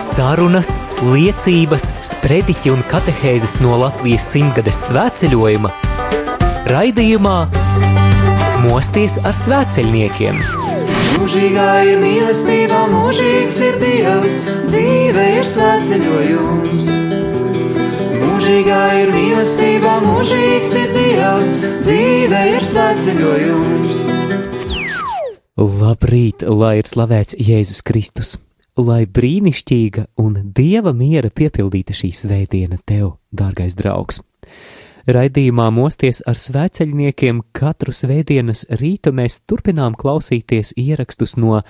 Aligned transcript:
Sarunas, 0.00 0.78
liecības, 1.12 1.90
sprediķi 2.08 2.70
un 2.72 2.80
katehēzes 2.88 3.58
no 3.60 3.74
Latvijas 3.82 4.30
simtgades 4.32 4.78
svētceļojuma 4.86 5.70
raidījumā 6.72 7.34
Mosties 8.64 9.18
ar 9.28 9.36
svētceļniekiem. 9.36 10.40
Mūžīgā 11.20 11.68
ir 11.90 12.00
mīlestība, 12.00 12.80
mūžīgs 12.94 13.60
ir 13.68 13.78
Dievs, 13.84 14.40
dzīve 14.64 15.28
ir 15.36 15.48
svētceļojums. 15.52 16.90
Mūžīgā 18.24 18.82
ir 19.04 19.16
mīlestība, 19.16 19.96
mūžīgs 20.08 20.76
ir 20.80 20.92
Dievs, 20.96 21.56
dzīve 21.84 22.44
ir 22.56 22.70
svētceļojums. 22.72 24.04
Labrīt, 25.60 26.48
lai 26.48 26.78
ir 26.80 26.88
slavēts 26.88 27.36
Jēzus 27.36 27.84
Kristus! 27.84 28.38
Lai 28.80 29.02
brīnišķīga 29.04 30.06
un 30.22 30.38
dieva 30.56 30.94
miera 30.96 31.28
piepildīta 31.28 31.92
šī 31.96 32.08
svētdiena 32.16 32.78
tev, 32.88 33.18
dārgais 33.28 33.74
draugs! 33.76 34.22
Raidījumā 35.10 35.66
mosties 35.74 36.22
ar 36.28 36.38
svēceļniekiem 36.40 37.42
katru 37.56 37.92
svētdienas 37.92 38.62
rītu 38.80 39.12
mēs 39.16 39.40
turpinām 39.48 39.98
klausīties 40.00 40.72
ierakstus 40.80 41.36
no 41.36 41.60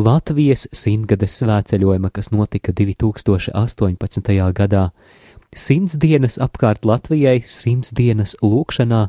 Latvijas 0.00 0.66
simtgades 0.74 1.38
svēceļojuma, 1.42 2.10
kas 2.10 2.32
notika 2.34 2.74
2018. 2.74 4.34
gadā. 4.56 4.88
Simts 5.54 5.94
dienas 6.02 6.40
apkārt 6.42 6.88
Latvijai, 6.88 7.38
simts 7.46 7.94
dienas 7.94 8.34
lūkšanā 8.42 9.06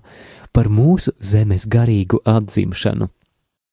par 0.53 0.69
mūsu 0.69 1.15
zemes 1.17 1.65
garīgu 1.65 2.21
atzimšanu. 2.27 3.09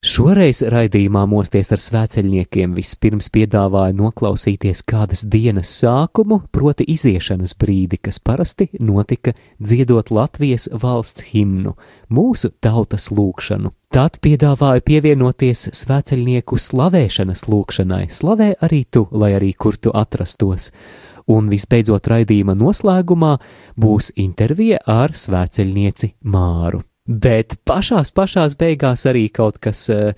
Šoreiz 0.04 0.58
raidījumā 0.68 1.22
mosties 1.24 1.70
ar 1.72 1.80
svēceļniekiem 1.80 2.74
vispirms 2.76 3.30
piedāvāja 3.32 3.94
noklausīties 3.96 4.82
kādas 4.84 5.22
dienas 5.32 5.72
sākumu, 5.78 6.42
proti 6.52 6.84
iziešanas 6.92 7.56
brīdi, 7.56 7.96
kas 8.04 8.20
parasti 8.20 8.66
notika 8.84 9.32
dziedot 9.56 10.12
Latvijas 10.12 10.68
valsts 10.82 11.24
himnu, 11.30 11.72
mūsu 12.12 12.52
tautas 12.60 13.08
lūkšanu. 13.16 13.72
Tad 13.96 14.20
piedāvāja 14.20 14.84
pievienoties 14.84 15.70
svēceļnieku 15.72 16.60
slavēšanas 16.60 17.48
lūkšanai, 17.48 18.04
slavē 18.12 18.52
arī 18.60 18.84
tu, 18.84 19.08
lai 19.08 19.32
arī 19.40 19.54
kur 19.56 19.80
tu 19.80 19.94
atrastos. 19.96 20.74
Un 21.32 21.48
visbeidzot 21.48 22.12
raidījuma 22.12 22.52
noslēgumā 22.52 23.38
būs 23.80 24.12
intervija 24.20 24.84
ar 24.84 25.16
svēceļnieci 25.16 26.18
Māru. 26.28 26.84
Bet 27.04 27.58
pašās 27.68 28.14
pašās 28.16 28.56
beigās 28.56 29.04
arī 29.10 29.26
kaut 29.28 29.58
kas 29.60 29.82
uh, 29.92 30.14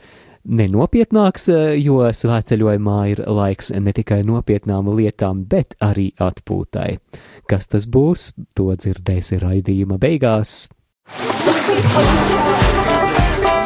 nenopietnāks, 0.47 1.49
uh, 1.51 1.73
jo 1.75 1.99
svētceļojumā 2.15 2.99
ir 3.11 3.25
laiks 3.27 3.73
ne 3.75 3.95
tikai 3.97 4.21
nopietnām 4.27 4.93
lietām, 4.95 5.43
bet 5.51 5.75
arī 5.83 6.13
atpūtai. 6.15 7.01
Kas 7.51 7.67
tas 7.73 7.89
būs, 7.91 8.31
to 8.55 8.71
dzirdēsi 8.71 9.41
raidījuma 9.43 9.99
beigās. 9.99 10.69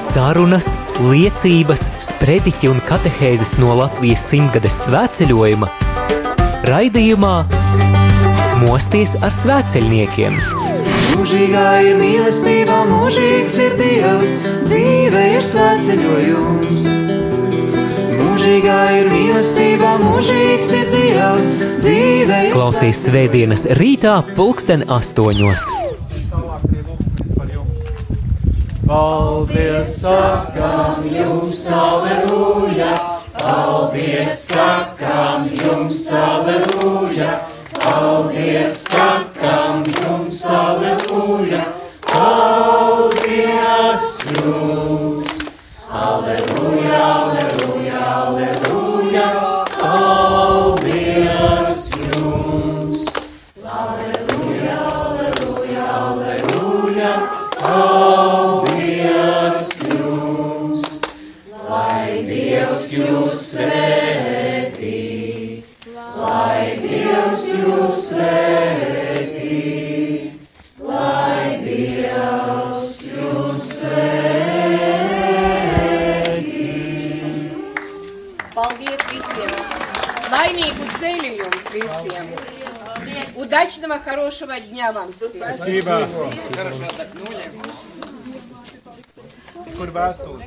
Sarunas, 0.00 0.72
liecības, 1.04 1.90
sprediķi 2.08 2.72
un 2.72 2.80
katehēzes 2.88 3.58
no 3.60 3.76
Latvijas 3.82 4.24
simtgades 4.32 4.80
svētceļojuma 4.86 5.68
raidījumā 6.72 7.36
Mosties 8.60 9.16
ar 9.24 9.32
svētceļniekiem! 9.32 10.79
Mūžīgā 11.10 11.66
ir 11.86 11.98
mīlestība, 12.00 12.80
mūžīgs 12.88 13.56
ir 13.64 13.76
Dievs, 13.78 14.36
dzīve 14.64 15.22
ir 15.34 15.44
svētceļojums. 15.44 16.88
Mūžīgā 18.20 18.78
ir 19.00 19.10
mīlestība, 19.12 19.96
mūžīgs 20.04 20.72
ir 20.78 20.88
Dievs, 20.94 21.54
dzīve 21.82 22.40
ir 22.48 22.54
Klausīs 22.54 23.04
svētdienas 23.08 23.66
rītā 23.80 24.16
pulksten 24.36 24.86
astoņos. 24.88 25.68
Paldies, 28.90 30.00
sakām 30.02 31.04
jums, 31.06 31.62
aleluja! 31.70 32.94
Paldies, 33.38 34.40
sakām 34.50 35.46
jums, 35.54 36.08
aleluja! 36.10 37.59
Paldies, 37.80 38.84
sakam 38.84 39.80
jums, 39.84 40.46
aleluja, 40.46 41.64
paldies 42.04 44.20
jums, 44.36 45.40
aleluja, 45.88 47.00
aleluja, 47.00 48.00
aleluja, 48.16 49.28
paldies 49.80 51.78
jums, 51.96 53.08
aleluja, 53.64 54.76
aleluja, 55.00 55.86
aleluja, 56.04 57.12
paldies 57.62 59.64
jums, 59.88 61.00
lai 61.70 62.20
Dievs 62.28 62.78
jūs 62.92 63.38
svētī. 63.54 63.89
Dievs 67.40 67.56
jūs 67.56 68.00
svētī, 68.10 69.60
lai 70.84 71.56
Dievs 71.64 72.90
jūs 73.14 73.62
svētī. 73.78 75.06
Paldies 78.52 79.06
visiem! 79.08 79.56
Laimīgu 80.34 80.84
ceļu 81.00 81.32
jums 81.40 81.72
visiem! 81.78 82.28
Удачного, 83.36 83.96
хорошего 84.00 84.60
дня 84.60 84.92
вам 84.92 85.12
всем! 85.14 85.30
Спасибо. 85.30 86.08
Kur 89.78 89.88
vēstule? 89.96 90.44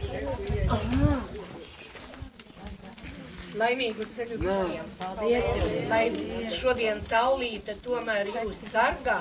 Laimīgu 3.53 4.05
ceļu 4.09 4.37
visiem! 4.41 4.85
Paldies! 4.97 5.65
Lai 5.89 6.05
šodien 6.49 7.01
saulīte 7.01 7.75
tomēr 7.85 8.29
jūs 8.33 8.57
sargā. 8.71 9.19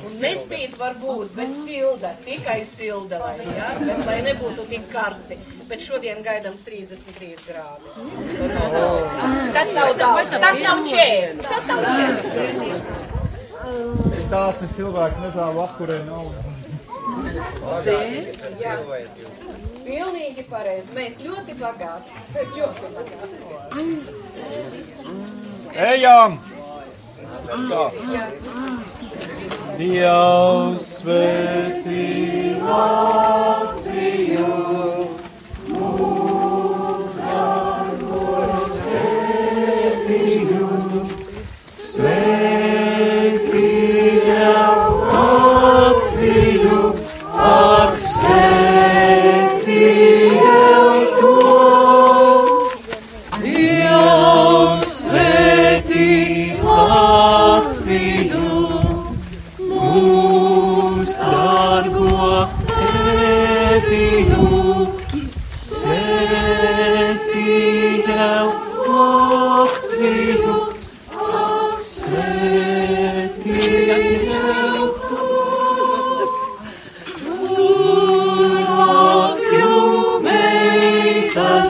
Un 0.00 0.10
nespīt 0.22 0.76
varbūt, 0.78 1.32
bet 1.34 1.50
silda, 1.64 2.10
tikai 2.24 2.60
silda, 2.66 3.18
lai, 3.22 3.36
ja? 3.56 3.70
bet, 3.82 4.02
lai 4.06 4.18
nebūtu 4.26 4.66
tik 4.70 4.84
karsti. 4.92 5.38
Bet 5.70 5.82
šodien 5.82 6.22
gaidams 6.26 6.62
33 6.66 7.46
grādi. 7.46 7.86
Tas 9.56 9.72
nav 9.76 9.94
daudz, 9.98 10.36
tas 10.36 10.60
nav 10.66 10.84
40, 10.90 11.42
tas 11.46 11.64
nav 11.70 11.78
40. 11.86 13.18
Tās 14.30 14.60
ne 14.62 14.68
cilvēki 14.78 15.18
netālu 15.26 15.58
apkurē 15.66 15.98
nav. 16.06 16.24
Jā. 18.60 18.74
Pilnīgi 19.90 20.44
pareizi. 20.46 20.92
Mēs 20.94 21.16
ļoti 21.18 21.54
bagāti. 21.58 22.14
Ļoti 22.54 22.90
bagāti. 22.94 23.34
Ejam! 25.90 26.36
Tā. 27.50 27.84
Dievs 29.80 30.86
svētī 31.00 32.04
Latviju, 32.62 34.52
svētī 41.80 42.39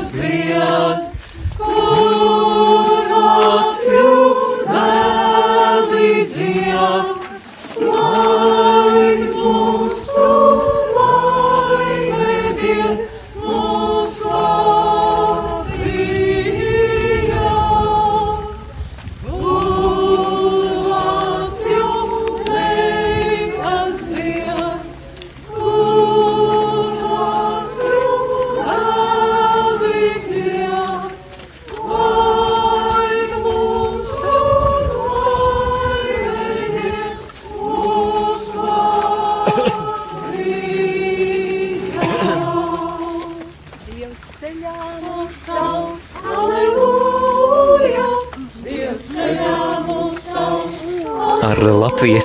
meitas 0.00 0.12
zied, 0.12 1.00
kur 1.58 3.04
Latviju 3.12 4.14
līdziet, 5.90 7.19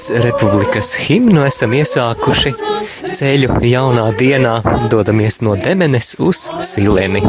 Latvijas 0.06 0.24
Republikas 0.26 0.92
himnu 1.08 1.42
esam 1.48 1.72
iesākuši 1.74 2.52
ceļu 3.18 3.56
jaunā 3.66 4.04
dienā, 4.14 4.52
dodamies 4.92 5.40
no 5.42 5.56
Demenes 5.58 6.12
uz 6.22 6.44
Sileni. 6.62 7.24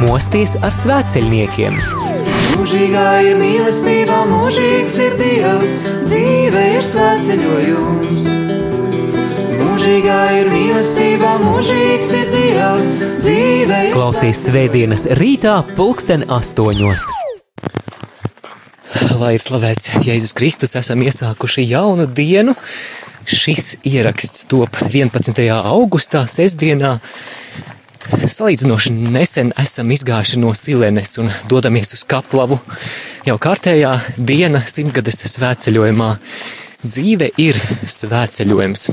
Mosties 0.00 0.54
ar 0.64 0.72
svētceļniekiem! 0.72 1.76
Mūžīgā 2.54 3.10
ir 3.26 3.36
mīlestība, 3.42 4.22
mūžīgs 4.30 4.96
ir 5.04 5.18
Dievs, 5.20 5.76
dzīve 6.06 6.64
ir 6.78 6.88
svētceļojums. 6.92 8.30
Mūžīgā 9.60 10.22
ir 10.38 10.50
mīlestība, 10.54 11.34
mūžīgs 11.44 12.16
ir 12.22 12.32
Dievs, 12.32 12.96
dzīve 13.20 13.84
ir 13.90 13.92
Klausies 13.98 14.46
svētdienas 14.48 15.10
rītā, 15.20 15.60
pulksten 15.76 16.24
astoņos. 16.32 17.12
Lai 19.14 19.36
ir 19.36 19.42
slavēts 19.42 19.92
Jēzus 20.02 20.32
Kristus, 20.34 20.72
esam 20.74 21.02
iesākuši 21.04 21.62
jaunu 21.68 22.06
dienu. 22.10 22.54
Šis 23.30 23.76
ieraksts 23.86 24.42
top 24.50 24.74
11. 24.88 25.38
augustā, 25.54 26.24
sestdienā. 26.26 26.96
Salīdzinoši 28.10 28.90
nesen 29.14 29.52
esam 29.60 29.92
izgājuši 29.94 30.40
no 30.42 30.50
Silenes 30.58 31.14
un 31.22 31.30
dodamies 31.50 31.94
uz 31.94 32.02
Kaplavu. 32.10 32.58
Jau 33.28 33.38
kārtējā 33.38 33.94
diena 34.18 34.64
simtgades 34.66 35.22
svētceļojumā. 35.36 36.10
Dzīve 36.82 37.30
ir 37.38 37.60
svētceļojums. 37.86 38.88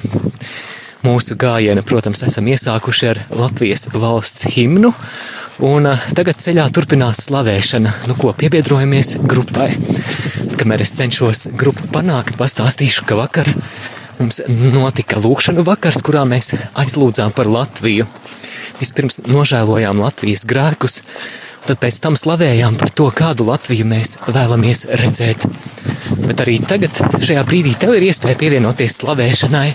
Mūsu 1.02 1.34
gājienu, 1.42 1.82
protams, 1.82 2.22
esam 2.28 2.46
iesākuši 2.52 3.08
ar 3.10 3.20
Latvijas 3.34 3.88
valsts 3.90 4.46
himnu, 4.54 4.92
un 5.66 5.88
tagad 6.18 6.40
ceļā 6.42 6.66
turpinās 6.74 7.26
slavēšana, 7.28 7.94
nu 8.10 8.16
ko 8.20 8.34
piebiedrojamies 8.38 9.16
grupai. 9.22 9.70
Kamēr 10.58 10.84
es 10.86 10.94
cenšos 10.98 11.48
grupu 11.58 11.88
panākt, 11.94 12.38
pastāstīšu, 12.40 13.06
ka 13.10 13.18
vakar 13.20 13.50
mums 14.20 14.42
notika 14.48 15.22
lūkšanu 15.22 15.66
vakars, 15.66 16.02
kurā 16.06 16.24
mēs 16.30 16.56
aizlūdzām 16.78 17.34
par 17.38 17.50
Latviju. 17.50 18.08
Vispirms 18.82 19.22
nožēlojām 19.30 20.02
Latvijas 20.02 20.48
grēkus, 20.50 21.02
tad 21.68 21.82
pēc 21.82 22.02
tam 22.02 22.18
slavējām 22.18 22.78
par 22.82 22.94
to, 22.98 23.10
kādu 23.14 23.46
Latviju 23.50 23.86
mēs 23.90 24.18
vēlamies 24.28 24.88
redzēt. 25.04 25.46
Bet 26.26 26.42
arī 26.42 26.58
tagad, 26.66 26.98
šajā 27.22 27.46
brīdī, 27.48 27.76
tev 27.78 27.96
ir 27.98 28.10
iespēja 28.10 28.40
pievienoties 28.42 29.02
slavēšanai. 29.04 29.68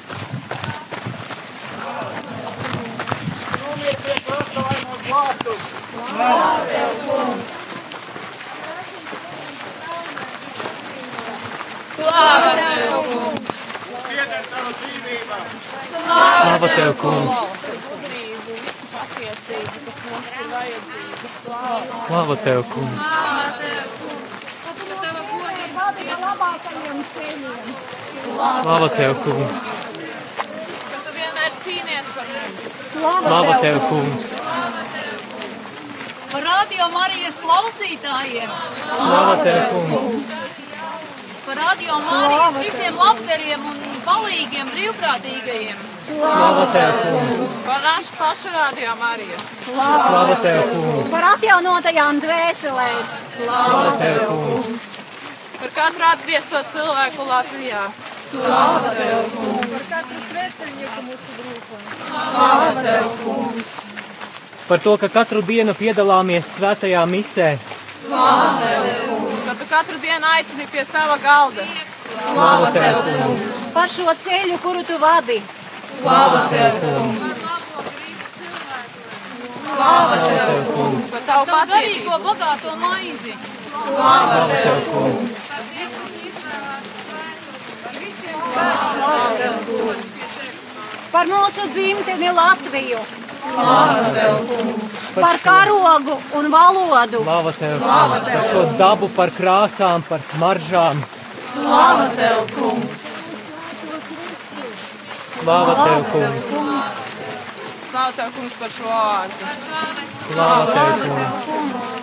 Slava 15.06 16.68
tev, 16.68 16.92
kungs! 16.98 17.40
Slava 21.90 22.36
tev, 22.36 22.64
kungs! 22.72 23.12
Slava 28.54 28.88
tev, 28.88 29.14
kungs! 29.22 29.70
Slava 33.20 33.58
tev, 33.62 33.80
kungs! 33.88 34.34
Par 36.32 36.42
radio 36.50 36.90
Marijas 36.98 37.38
klausītājiem, 37.46 38.50
Slava 38.82 39.38
tev, 39.46 39.66
kungs! 39.70 40.46
par 41.46 41.56
radio 41.56 41.94
Marijas 42.10 42.58
visiem 42.58 42.94
labdariem 42.98 43.66
un 43.70 43.85
palīgiem 44.06 44.68
brīvprātīgajiem. 44.72 45.80
Slava 45.96 46.66
tev, 46.74 47.00
kungs! 47.02 47.46
Par 47.66 47.82
našu 47.84 48.18
pašu 48.18 48.52
rādījām 48.54 49.02
arī. 49.10 49.26
Slava 49.54 50.36
tev, 50.44 50.62
kungs! 50.72 51.08
par 51.14 51.26
atjaunotajām 51.32 52.20
dvēselēm. 52.22 53.02
Slava 53.32 53.96
tev, 54.02 54.22
kungs! 54.30 54.76
Par 55.56 55.72
katru 55.72 56.04
atgriezto 56.10 56.60
cilvēku 56.72 57.26
Latvijā. 57.26 57.86
Par 64.66 64.80
to, 64.84 64.96
ka 65.00 65.08
katru 65.08 65.42
dienu 65.46 65.74
piedalāmies 65.78 66.54
svētajā 66.58 67.02
misē. 67.08 67.50
Ka 68.06 69.54
tu 69.54 69.68
katru 69.70 70.00
dienu 70.02 70.32
aicini 70.36 70.66
pie 70.70 70.84
sava 70.84 71.16
galda. 71.22 71.64
Slava 71.64 71.95
tev, 72.72 73.02
kungs! 73.04 73.52
Par 73.74 73.88
šo 73.90 74.12
ceļu, 74.24 74.58
kuru 74.62 74.82
tu 74.86 74.98
vadi. 75.02 75.40
Slava 75.86 76.46
tev, 76.50 76.80
kungs! 76.82 77.36
Slāva 79.56 80.16
tev, 80.22 80.62
kungs. 80.70 81.12
Par 81.12 81.22
tavu 81.26 81.58
garīgo 81.72 82.18
bagāto 82.24 82.72
maizi. 82.80 83.34
Slava 83.72 84.46
tev, 84.52 84.80
kungs! 84.92 85.28
Par 91.12 91.28
mūsu 91.30 91.68
dzimteni 91.72 92.32
Latviju. 92.36 93.04
Par 95.16 95.38
karogu 95.44 96.16
un 96.40 96.50
valodu. 96.52 97.22
Slava 97.22 97.52
tev, 97.56 97.78
kungs! 97.84 98.30
Par 98.32 98.50
šo 98.50 98.64
dabu, 98.80 99.12
par 99.16 99.34
krāsām, 99.38 100.04
par 100.08 100.24
smaržām. 100.24 101.04
Slāva 101.56 102.10
tev, 102.16 102.42
kungs. 102.52 103.04
Slava 105.26 105.74
tev, 105.74 106.02
kungs! 106.12 106.50
Slāva 107.86 108.12
tev, 108.18 108.28
kungs, 108.36 108.56
par 108.60 108.70
šo 108.74 108.90
oāzi. 108.92 109.48
Slava 110.16 110.76
tev, 110.76 111.06
kungs! 111.06 111.96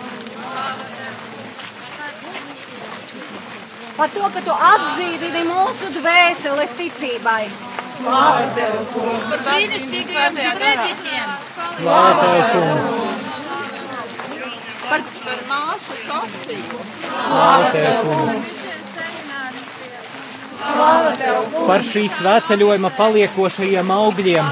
Par 3.94 4.10
to, 4.10 4.26
ka 4.34 4.42
tu 4.48 4.58
atzīdini 4.68 5.46
mūsu 5.46 5.88
dvēseles 6.00 6.76
ticībai. 6.82 7.44
Par 8.04 8.44
brīnišķīgajiem 8.58 10.40
sprediķiem. 10.42 11.34
Slava 11.72 12.14
tev, 12.20 12.44
kungs! 12.52 12.94
Par, 14.84 15.10
par 15.24 15.44
māšu 15.48 16.00
Sofiju. 16.04 16.86
Slava 17.08 17.70
tev, 17.78 18.10
kungs! 18.10 18.82
Par 21.66 21.84
šī 21.84 22.04
svētceļojuma 22.12 22.90
paliekošajiem 22.98 23.90
augļiem. 23.96 24.48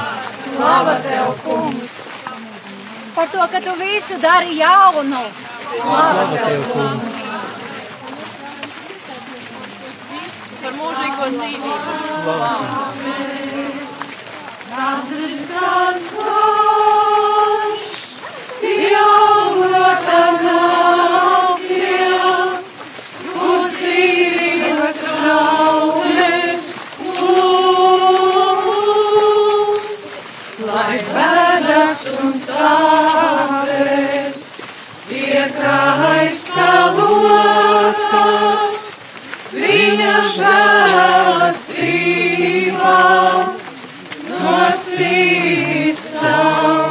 Par 3.14 3.28
to, 3.32 3.44
ka 3.52 3.60
tu 3.60 3.72
visu 3.80 4.18
dari 4.22 4.58
jaunu. 4.58 5.22
Slava 5.72 6.24
tev, 6.36 6.64
kungs! 6.72 7.16
Par 10.62 10.72
mūžīgo 10.78 11.26
dzīvību. 11.36 12.36
Katrs, 14.72 15.40
žēlastībā, 40.36 41.76
no 44.30 44.56
sirds. 44.86 46.81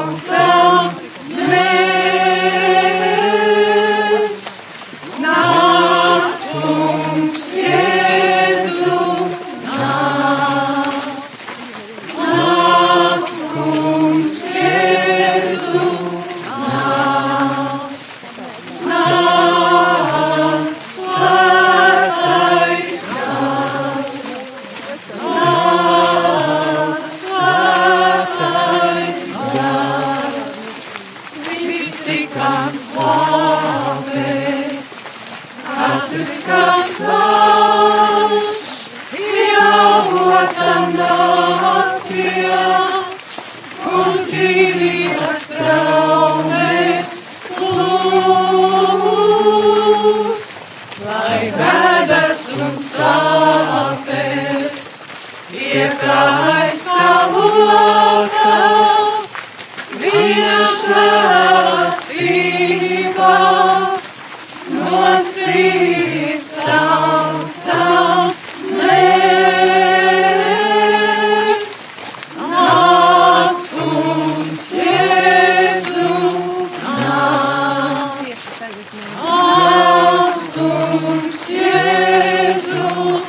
Jēzu, 81.31 83.20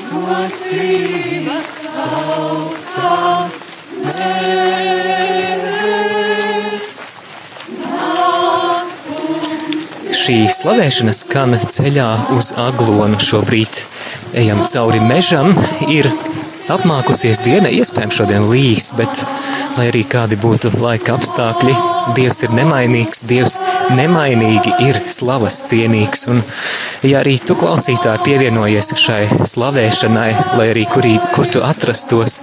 no 0.10 0.38
sirds 0.56 1.70
saucamies. 2.00 3.20
Šī 10.20 10.38
slavēšana 10.54 11.13
skan 11.18 11.58
ceļā 11.60 12.10
uz 12.38 12.54
aglonu. 12.60 13.18
Šobrīd 13.20 13.74
ejam 14.39 14.60
cauri 14.70 15.01
mežam. 15.04 15.48
Ir 15.89 16.06
apmākusies 16.74 17.42
diena, 17.46 17.70
iespējams, 17.74 18.20
šodien 18.20 18.46
līs, 18.50 18.92
bet, 18.98 19.24
lai 19.78 19.90
arī 19.92 20.04
kādi 20.10 20.38
būtu 20.40 20.74
laika 20.80 21.18
apstākļi, 21.18 21.76
Dievs 22.18 22.40
ir 22.42 22.54
nemainīgs, 22.58 23.22
Dievs 23.30 23.60
nemainīgi 23.94 24.72
ir 24.88 24.98
slavas 25.14 25.60
cienīgs. 25.70 26.26
Un, 26.32 26.42
ja 27.06 27.20
arī 27.22 27.36
tu 27.44 27.54
klausītāji 27.60 28.24
pievienojies 28.26 28.94
šai 28.98 29.20
slavēšanai, 29.52 30.30
lai 30.58 30.70
arī 30.72 30.88
kurī, 30.90 31.18
kur 31.36 31.50
tu 31.52 31.62
atrastos, 31.66 32.40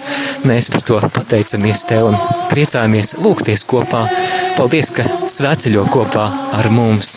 mēs 0.46 0.70
par 0.74 0.86
to 0.86 1.00
pateicamies 1.18 1.86
tev 1.90 2.12
un 2.12 2.20
priecājamies 2.52 3.16
lūgties 3.24 3.66
kopā. 3.66 4.06
Paldies, 4.60 4.94
ka 4.94 5.08
svēceļo 5.30 5.88
kopā 5.90 6.30
ar 6.60 6.70
mums! 6.70 7.16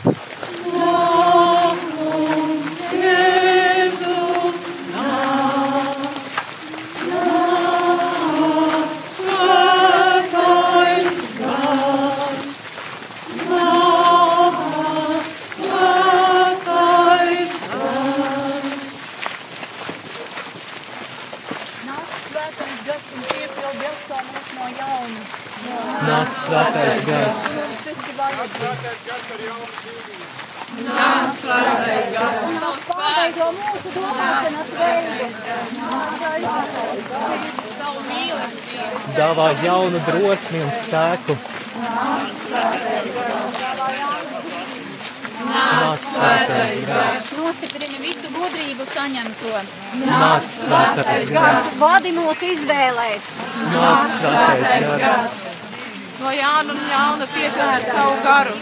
Nāc 30.79 31.27
svētais 31.33 32.07
gars. 32.15 32.55
Pārveido 32.89 33.49
mūsu 33.57 33.91
domāšanas 33.93 34.71
veidu. 34.79 35.27
Savu 37.75 38.01
mīlestību. 38.07 39.13
Dāvā 39.19 39.47
jaunu 39.61 40.01
drosmi 40.07 40.63
un 40.65 40.73
spēku. 40.79 41.37
Nāc 45.49 46.01
svētais 46.07 46.75
gars. 46.89 47.29
Nostiprina 47.37 48.01
visu 48.07 48.33
gudrību 48.33 48.89
saņemto. 48.89 49.53
Nāc 50.07 50.49
svētais 50.55 51.29
gars. 51.37 51.71
Vadi 51.85 52.17
mūs 52.17 52.43
izvēlēs. 52.55 53.31
Nāc 53.77 54.03
svētais 54.17 54.93
gars. 55.05 55.58
No 56.19 56.31
jauna 56.35 56.73
un 56.73 56.79
jauna 56.91 57.27
pieskat 57.33 57.75
ar 57.75 57.83
savu 57.91 58.15
garu. 58.23 58.55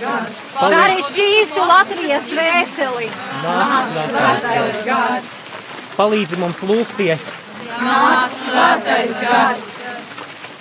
Gars. 0.00 0.38
Dari 0.70 1.02
šķīstu 1.02 1.66
Latvijas 1.66 2.26
dvēseli. 2.30 3.10
Nāc 3.44 3.90
svētais 3.98 4.88
gars. 4.88 5.28
Palīdzi 5.98 6.38
mums 6.38 6.62
lūgties! 6.62 7.28
Nāc 7.82 8.32
svētais 8.32 9.22
gars. 9.28 9.64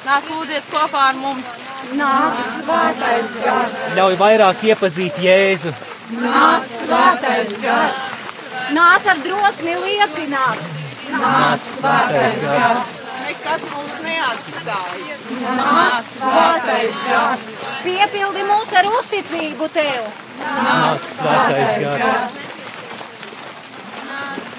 Nāc 0.08 0.30
lūdzies 0.32 0.70
kopā 0.72 1.10
ar 1.12 1.20
mums. 1.22 1.58
Nāc 1.98 2.42
svētais 2.58 3.36
gars. 3.46 3.84
Ļauj 3.98 4.18
vairāk 4.22 4.64
iepazīt 4.72 5.22
Jēzu! 5.26 5.74
Nāc 6.22 6.70
svētais 6.70 7.58
gars. 7.64 8.08
Nāc 8.78 9.12
ar 9.14 9.22
drosmi 9.26 9.78
liecināt. 9.84 10.66
Nāc 11.14 11.62
svētais 11.64 12.42
gars. 12.46 13.07
Nekad 13.48 13.64
mums 13.72 13.94
neatstāja. 14.04 15.14
Nāc 15.56 16.04
svētais 16.04 16.96
gars. 17.08 17.44
Piepildi 17.80 18.42
mūs 18.44 18.74
ar 18.76 18.88
uzticību 18.92 19.70
tev. 19.72 20.10
Nāc 20.42 21.06
svētais 21.08 21.76
gars. 21.80 22.34
Nāc 24.04 24.58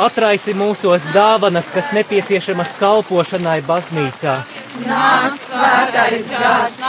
Atraisi 0.00 0.54
mūsos 0.56 1.10
dāvanas, 1.12 1.68
kas 1.74 1.92
nepieciešamas 1.92 2.72
kalpošanai 2.80 3.58
baznīcā. 3.68 4.38
Nāc, 4.86 5.36
svētais 5.42 6.32
gars! 6.40 6.80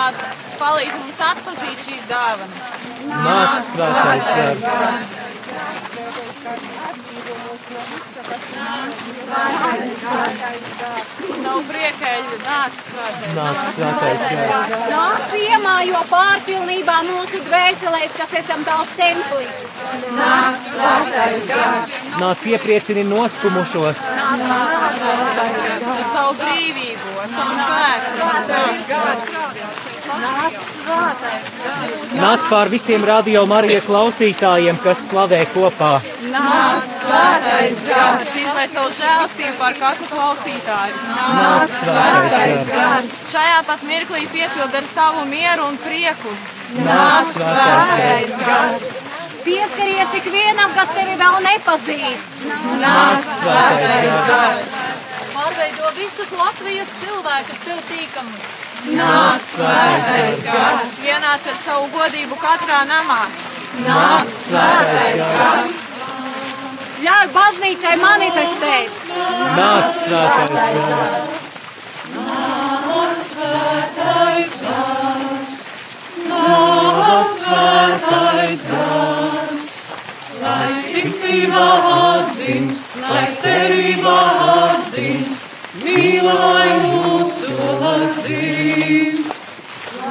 Palīdz 0.61 0.95
mums 0.95 1.19
atpazīt 1.27 1.89
šīs 1.89 2.07
dāvanas! 2.07 2.71
Nāc, 3.11 3.59
svētais 3.67 4.31
gars! 4.39 5.11
Savu 11.41 11.61
priekēļu 11.69 12.39
nāc, 12.43 12.79
svētais 12.83 13.35
Nāc, 13.37 13.61
svētais 13.69 14.25
gars! 14.27 14.71
Nāc 14.91 15.35
iemā, 15.39 15.75
jo 15.87 16.01
pārpilnībā 16.09 16.97
mūsu 17.07 17.39
dvēselēs, 17.47 18.17
kas 18.19 18.35
esam 18.41 18.65
tavs 18.67 18.91
templis. 18.99 19.63
Nāc, 20.17 20.59
svētais 20.65 21.47
gars! 21.51 21.95
Nāc, 22.19 22.45
iepriecini 22.51 23.07
noskumušos! 23.07 24.05
Ar 24.11 24.45
savu 26.11 26.35
brīvību, 26.43 27.15
savu 27.37 27.51
spēku! 27.55 27.71
Nāc, 27.71 28.05
gars! 28.11 28.11
Nāc 28.19 28.39
svētais 28.51 28.79
gars. 28.91 29.50
Nāc 32.19 32.45
pār 32.49 32.69
visiem 32.71 33.03
radio 33.07 33.43
Marija 33.49 33.79
klausītājiem, 33.85 34.79
kas 34.83 35.07
slavē 35.09 35.41
kopā! 35.53 35.91
Nāc, 36.31 36.81
svētais 36.87 37.83
gars! 37.87 38.31
Izlai 38.41 38.65
savu 38.71 38.91
žēlstību 38.97 39.53
par 39.59 39.77
katru 39.79 40.07
klausītāju! 40.11 40.99
Nāc, 41.37 41.75
svētais 41.75 42.65
gars! 42.71 43.15
Šajā 43.31 43.61
pat 43.69 43.85
mirklī 43.87 44.25
piepild 44.33 44.75
ar 44.81 44.89
savu 44.91 45.25
mieru 45.31 45.69
un 45.71 45.79
prieku! 45.85 46.33
Nāc, 46.81 47.31
svētais 47.35 48.39
gars! 48.47 48.89
Pieskaries 49.45 50.17
ikvienam, 50.19 50.73
kas 50.77 50.91
tevi 50.97 51.15
vēl 51.21 51.39
nepazīst. 51.47 52.43
Nāc, 52.83 53.31
svētais 53.37 54.19
gars! 54.27 54.73
Pārveido 55.31 55.95
visus 55.95 56.29
Latvijas 56.35 56.91
cilvēkus 57.01 57.63
tev 57.63 57.79
tīkamus. 57.87 58.51
Nāc, 58.81 59.41
svētais 59.45 60.41
gars! 60.47 60.93
Ienāc 61.05 61.43
ar 61.51 61.57
savu 61.61 61.89
godību 61.93 62.37
katrā 62.41 62.79
namā! 62.89 63.19
Nāc, 63.85 64.31
svētais 64.33 65.19
gars! 65.21 65.83
Ļauj 67.01 67.27
baznīcai 67.35 67.93
manifestēt. 68.01 68.97
Nāc, 69.59 69.85
svētais 69.93 70.65
gars! 70.89 71.19
Nāc, 76.31 77.29
svētais 77.37 78.65
gars! 78.73 79.69
Lai 80.41 80.73
ticībā 80.89 81.69
atdzimst, 81.93 82.95
lai 83.05 83.27
cerībā 83.37 84.17
atdzimst, 84.55 85.40
mīlai 85.79 86.67
mūsos 86.83 88.17
dzimst. 88.25 89.37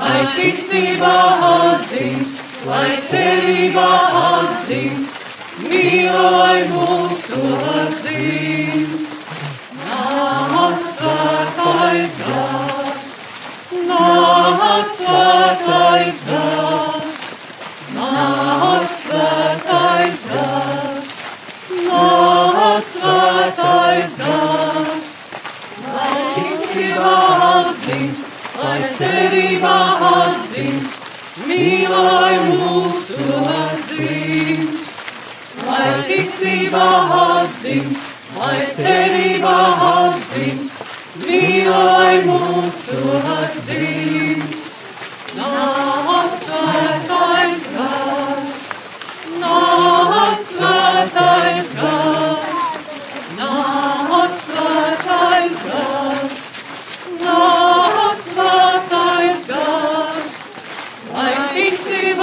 Lai 0.01 0.20
ticībā 0.33 1.16
atdzimst, 1.46 2.40
lai 2.64 2.96
cerībā 3.05 3.88
atdzimst, 4.20 5.27
mīlai 5.66 6.64
mūsos 6.73 7.99
dzimst. 8.01 9.11
Nāc, 9.90 10.81
svētais 10.87 12.16
gars! 12.25 13.03
Nāc, 13.90 14.94
svētais 14.96 16.25
gars! 16.31 17.14
Nāc, 17.99 18.88
svētais 19.03 20.27
gars! 20.33 21.16
Nāc, 21.90 22.92
svētais 22.96 24.20
gars! 24.25 25.10
Ticībā 27.00 27.64
atdzimst, 27.64 28.32
lai 28.60 28.80
cerībā 28.92 29.76
atdzimst, 30.08 31.06
mīlai 31.48 32.34
mūsos 32.44 33.86
dzimst. 33.88 34.98
Lai 35.64 35.94
ticībā 36.10 36.90
atdzimst, 37.20 38.04
lai 38.36 38.66
cerībā 38.76 39.56
atdzimst, 39.86 40.84
mīlai 41.24 42.20
mūsos 42.28 43.60
dzimst. 43.70 44.76
Nāc, 45.40 46.36
svētais 46.44 47.70
gars! 47.78 48.70
Nāc, 49.40 50.48
svētais 50.52 51.76
gars! 51.80 52.10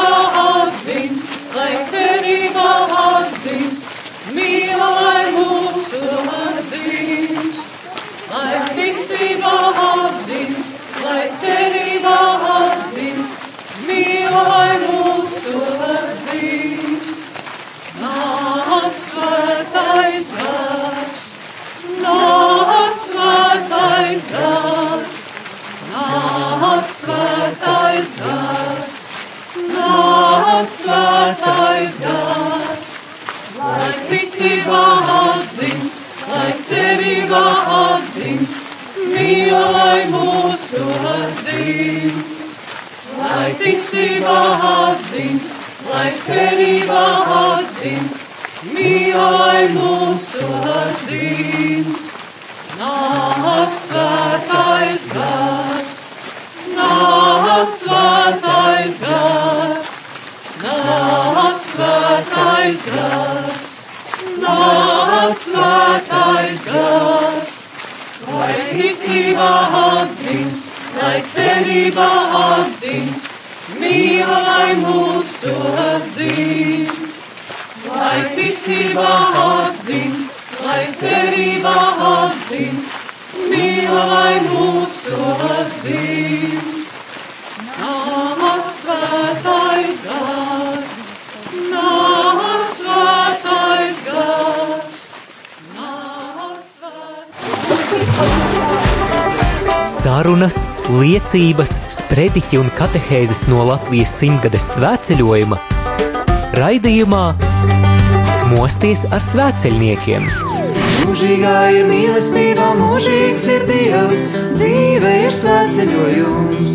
Ticībā 0.08 0.39
atdzimst, 0.39 1.39
lai 1.56 1.74
cerībā 1.91 2.67
atdzimst, 2.98 3.98
mīlai 4.36 5.34
mūsos 5.36 6.62
dzimst. 6.70 7.82
Lai 8.32 8.60
ticībā 8.78 9.56
atdzimst, 9.84 10.86
lai 11.04 11.28
cerībā 11.41 12.20
atdzimst, 12.54 13.60
mīlai 13.88 14.80
mūsos 14.86 16.15
dzimst. 16.30 17.52
Nāc, 18.00 18.96
svētais 19.08 20.32
gars! 20.38 21.26
Nāc, 22.04 23.02
svētais 23.10 24.32
gars! 24.38 25.26
Nāc, 25.91 26.96
svētais 27.02 28.22
gars! 28.24 28.96
Nāc, 29.88 30.69
svētais 30.73 31.97
gars! 32.04 32.80
Lai 33.58 33.93
ticībā 34.10 34.82
atdzimst, 35.13 36.19
lai 36.32 36.52
cerībā 36.67 37.43
atdzimst, 37.76 38.73
mīlai 39.13 40.08
mūsos 40.12 41.38
dzimst. 41.43 42.43
Lai 43.17 43.50
ticībā 43.62 44.39
atdzimst, 44.71 45.63
lai 45.91 46.10
cerībā 46.26 47.06
atdzimst, 47.39 48.36
mīlai 48.73 49.69
mūsos 49.78 51.06
dzimst. 51.08 52.28
Nāc, 52.78 53.80
svētais 53.88 55.10
gars! 55.15 55.96
Nāc, 56.77 57.71
svētais 57.73 58.99
gars! 59.07 59.95
Nāc, 60.63 61.61
svētais 61.67 62.83
gars! 62.93 63.63
Nāc, 64.43 65.41
svētais 65.47 66.67
gars! 66.73 67.63
Lai 68.27 68.53
ticībā 68.73 69.51
atdzimst, 69.79 70.81
lai 70.97 71.19
cerībā 71.31 72.07
atdzimst, 72.39 73.45
mīlai 73.79 74.73
mūsos 74.81 76.09
dzimst. 76.17 77.21
Lai 77.87 78.19
ticībā 78.35 79.13
atdzimst, 79.45 80.57
lai 80.65 80.81
cerībā 81.01 81.77
atdzimst, 83.38 83.50
mīlai 83.52 84.41
mūsos 84.50 85.73
dzimst. 85.84 87.15
Nāc, 87.78 88.65
svētais 88.71 90.06
gars! 90.08 91.21
Nāc, 91.71 92.71
svētais 92.73 94.06
gars! 94.08 95.28
Nāc, 95.76 96.65
svētais 96.65 97.38
Sarunas, 99.88 100.65
liecības, 100.89 101.80
sprediķi 101.89 102.58
un 102.62 102.69
katehēzes 102.78 103.47
no 103.52 103.65
Latvijas 103.67 104.17
simtgades 104.19 104.73
svētceļojuma 104.76 105.58
raidījumā 106.58 107.26
Mosties 108.47 109.04
ar 109.12 109.19
svētceļniekiem. 109.19 110.66
Mūžīgā 111.08 111.52
ir 111.72 111.86
mīlestība, 111.88 112.65
mūžīgs 112.76 113.46
ir 113.48 113.62
Dievs, 113.63 114.24
dzīve 114.52 115.12
ir 115.22 115.32
svētceļojums. 115.32 116.74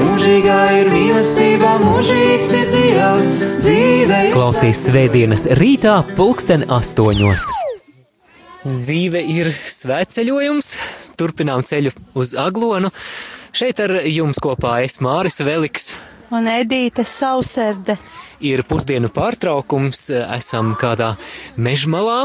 Mūžīgā 0.00 0.56
ir 0.80 0.90
mīlestība, 0.90 1.76
mūžīgs 1.84 2.50
ir 2.58 2.66
Dievs, 2.72 3.36
dzīve 3.62 4.18
ir 4.26 4.34
Klausies 4.34 4.82
svētdienas 4.88 5.46
rītā, 5.60 5.94
pulksten 6.18 6.66
astoņos. 6.74 7.46
Dzīve 8.66 9.22
ir 9.30 9.54
svētceļojums, 9.54 10.74
turpinām 11.22 11.62
ceļu 11.62 11.94
uz 12.18 12.34
Aglonu. 12.34 12.90
Šeit 13.54 13.78
ar 13.86 14.00
jums 14.10 14.42
kopā 14.42 14.80
es 14.88 14.98
Māris 14.98 15.38
Veliks. 15.46 15.92
Un 16.34 16.50
Edīte 16.50 17.06
Sauserde. 17.06 17.94
Ir 18.44 18.62
pusdienu 18.68 19.10
pārtraukums, 19.12 20.08
esam 20.36 20.74
kādā 20.78 21.14
mežmalā, 21.56 22.20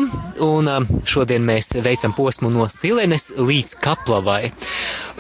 un 0.46 0.70
šodien 1.10 1.46
mēs 1.46 1.74
veicam 1.84 2.14
posmu 2.18 2.52
no 2.54 2.68
Silenes 2.72 3.32
līdz 3.38 3.78
Kaplavai. 3.84 4.52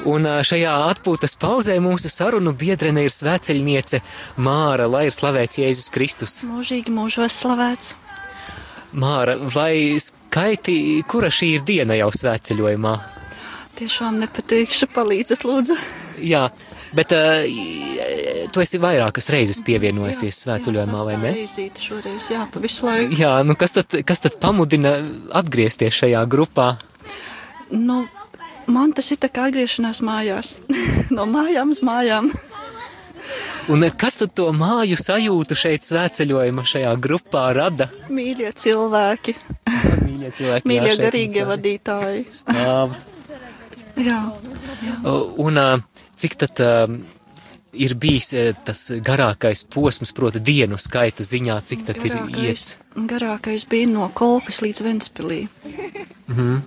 Un 0.09 0.27
šajā 0.43 0.73
atpūtas 0.91 1.37
pauzē 1.39 1.79
mūsu 1.83 2.11
sarunu 2.11 2.53
biedrene 2.57 3.05
ir 3.05 3.13
svēceļniece 3.13 4.01
Māra, 4.43 4.89
lai 4.91 5.07
ir 5.07 5.15
slavēts 5.15 5.61
Jēzus 5.61 5.93
Kristus. 5.95 6.41
Mūžīgi 6.49 6.93
mūžos 6.93 7.39
slavēts. 7.43 7.95
Māra, 8.93 9.39
vai 9.49 9.97
skaiti, 10.03 11.01
kura 11.09 11.31
šī 11.33 11.55
ir 11.57 11.65
diena 11.65 11.97
jau 11.97 12.11
svētceļojumā? 12.13 12.93
Tiešām 13.79 14.19
nepateikšu, 14.21 14.85
palīdzat 14.93 15.47
lūdzu. 15.47 15.79
Jā, 16.21 16.43
Bet 16.93 17.13
uh, 17.17 17.41
tu 18.53 18.61
esi 18.61 18.77
vairākas 18.81 19.29
reizes 19.33 19.61
pievienojusies 19.65 20.43
svētceļojumā, 20.45 21.03
vai 21.07 21.15
ne? 21.21 21.31
Šoreiz, 21.81 22.29
jā, 22.29 22.43
pa 22.53 22.61
visu 22.61 22.85
laiku. 22.87 23.17
Jā, 23.17 23.35
nu 23.47 23.57
kas 23.57 23.73
tad, 23.73 23.95
kas 24.05 24.21
tad 24.23 24.37
pamudina 24.41 24.99
atgriezties 25.33 26.03
šajā 26.03 26.21
grupā? 26.29 26.75
Nu, 27.73 28.03
man 28.69 28.93
tas 28.93 29.09
ir 29.13 29.21
tā 29.23 29.31
kā 29.33 29.47
atgriešanās 29.49 30.03
mājās. 30.05 30.57
no 31.17 31.25
mājām 31.29 31.73
uz 31.73 31.81
mājām. 31.85 32.29
Un 33.71 33.85
kas 33.97 34.19
tad 34.19 34.33
to 34.35 34.49
māju 34.53 34.97
sajūtu 34.99 35.55
šeit 35.57 35.85
svētceļojuma 35.87 36.65
šajā 36.67 36.91
grupā 37.01 37.47
rada? 37.55 37.87
Mīļie 38.11 38.51
cilvēki. 38.59 39.33
Mīļie 40.03 40.31
cilvēki. 40.35 40.69
Mīļie 40.69 40.97
garīgie 40.99 41.47
vadītāji. 41.47 42.25
Stāv. 42.43 42.97
jā, 43.95 44.19
jā. 44.83 44.97
Un 45.41 45.61
uh, 45.61 45.92
cik 46.15 46.37
tad 46.43 46.61
uh, 46.63 46.95
ir 47.73 47.95
bijis 47.97 48.33
tas 48.65 48.85
garākais 49.05 49.65
posms, 49.73 50.13
proti, 50.15 50.41
dienu 50.43 50.77
skaita 50.77 51.25
ziņā, 51.25 51.57
cik 51.65 51.85
tad 51.87 51.99
garākais, 52.01 52.37
ir 52.37 52.51
iets? 52.53 52.69
Garākais 53.09 53.65
bija 53.69 53.89
no 53.89 54.09
Kolkas 54.13 54.61
līdz 54.65 54.83
Ventspilī. 54.85 55.47
Mm 56.27 56.35
-hmm. 56.35 56.61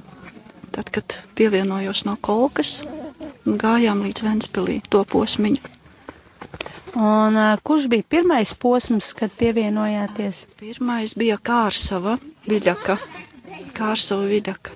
Tad, 0.72 0.90
kad 0.90 1.14
pievienojos 1.35 2.04
no 2.04 2.16
Kolkas, 2.20 2.82
gājām 3.46 4.02
līdz 4.02 4.22
Ventspilī 4.22 4.80
to 4.88 5.04
posmiņu. 5.04 5.76
Un 6.96 7.37
uh, 7.37 7.59
kurš 7.62 7.88
bija 7.92 8.02
pirmais 8.09 8.54
posms, 8.54 9.12
kad 9.12 9.30
pievienojāties? 9.38 10.46
Pirmais 10.61 11.14
bija 11.14 11.37
Kārsava 11.37 12.18
viļaka. 12.48 12.96
Kārsava 13.76 14.24
viļaka. 14.24 14.70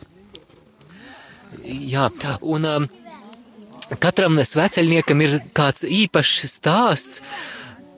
Jā, 1.64 2.10
un 2.42 2.64
um, 2.64 2.88
Katram 3.98 4.38
sveceļniekam 4.38 5.22
ir 5.24 5.40
kāds 5.56 5.82
īpašs 5.82 6.44
stāsts, 6.46 7.22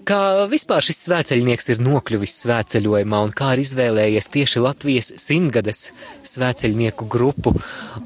kā 0.08 0.46
vispār 0.50 0.82
šis 0.84 1.02
svēceļnieks 1.06 1.68
ir 1.74 1.82
nokļuvis 1.84 2.38
svēceļojumā 2.42 3.20
un 3.26 3.34
kā 3.36 3.52
ir 3.54 3.62
izvēlējies 3.62 4.30
tieši 4.32 4.62
Latvijas 4.64 5.12
simtgades 5.20 5.82
svēceļnieku 6.26 7.06
grupu. 7.12 7.52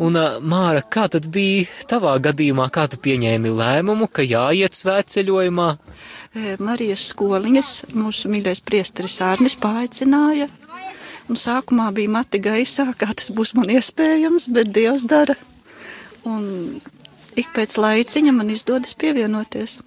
Un, 0.03 0.19
Māra, 0.43 0.83
kā 0.83 1.07
tad 1.13 1.29
bija 1.33 1.69
tavā 1.89 2.17
gadījumā, 2.27 2.69
kā 2.75 2.89
tu 2.91 2.99
pieņēmi 3.07 3.55
lēmumu, 3.55 4.11
ka 4.11 4.27
jāiet 4.27 4.77
svēceļojumā? 4.77 5.71
Marijas 6.61 7.07
skoliņas 7.13 7.73
mūsu 7.97 8.33
mīļais 8.33 8.61
priesteris 8.67 9.21
Ārnis 9.25 9.57
paaicināja. 9.63 10.51
Un 11.31 11.39
sākumā 11.39 11.89
bija 11.95 12.13
mati 12.19 12.39
gaisā, 12.43 12.91
kā 12.99 13.09
tas 13.15 13.33
būs 13.35 13.55
man 13.59 13.71
iespējams, 13.73 14.51
bet 14.55 14.75
Dievs 14.75 15.07
dara. 15.11 15.35
Un 16.27 16.45
ik 17.37 17.53
pēc 17.55 17.77
laiciņa 17.81 18.33
man 18.33 18.51
izdodas 18.51 18.97
pievienoties. 18.99 19.81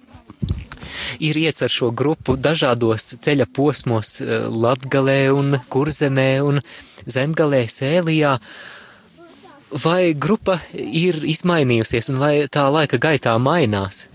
Ir 1.20 1.36
iets 1.38 1.62
ar 1.62 1.72
šo 1.72 1.90
grupu 1.94 2.36
dažādos 2.36 3.14
ceļa 3.22 3.46
posmos, 3.52 4.20
eh, 4.20 4.46
un 5.32 5.58
Kurzemē 5.68 6.42
un 6.42 6.60
Zemgalē, 7.06 7.64
Sēlijā. 7.66 8.38
Vai 9.70 10.14
grupa 10.14 10.60
ir 10.74 11.14
izmainījusies 11.14 12.10
un 12.10 12.18
vai 12.18 12.48
tā 12.48 12.70
laika 12.72 12.98
gaitā 12.98 13.38
mainās? 13.38 14.08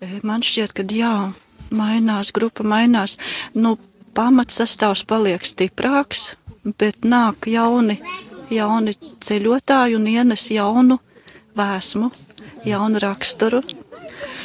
E, 0.00 0.20
man 0.22 0.40
šķiet, 0.40 0.74
ka 0.74 0.82
jā, 0.82 1.32
mainās, 1.70 2.32
grupa 2.32 2.62
mainās. 2.62 3.16
Nu, 3.54 3.78
pamats 4.14 4.60
sastāvs 4.60 5.04
paliek 5.06 5.40
stiprāks, 5.40 6.34
bet 6.78 7.00
nāk 7.00 7.46
jauni, 7.46 8.00
jauni 8.50 8.92
ceļotāji 9.20 9.96
un 9.96 10.06
ienes 10.06 10.50
jaunu 10.50 11.00
vēsmu 11.56 12.10
jaunu 12.66 13.00
raksturu. 13.02 13.62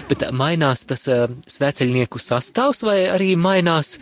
Bet 0.10 0.24
mainās 0.36 0.86
tas 0.88 1.08
uh, 1.12 1.28
sveceļnieku 1.50 2.22
sastāvs 2.22 2.84
vai 2.86 3.04
arī 3.10 3.34
mainās 3.40 3.98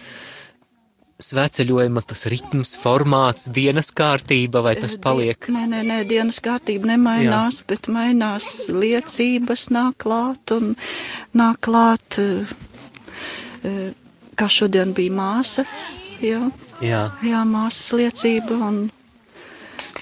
sveceļojuma 1.24 2.02
tas 2.04 2.26
ritms, 2.32 2.74
formāts, 2.82 3.48
dienas 3.54 3.94
kārtība, 3.96 4.64
vai 4.66 4.74
tas 4.76 4.98
paliek? 5.00 5.48
Nē, 5.54 5.64
nē, 5.72 5.84
nē 5.88 6.00
dienas 6.10 6.42
kārtība 6.44 6.90
nemainās, 6.92 7.62
Jā. 7.62 7.68
bet 7.70 7.88
mainās 7.94 8.50
liecības 8.68 9.70
nāk 9.72 10.02
klāt 10.04 10.56
un 10.56 10.74
nāk 11.38 11.62
klāt, 11.64 12.20
kā 14.36 14.50
šodien 14.52 14.92
bija 14.98 15.16
māsa. 15.16 15.64
Jā, 16.24 16.42
Jā. 16.84 17.06
Jā 17.24 17.46
māsas 17.48 17.94
liecība 17.96 18.58
un 18.68 18.84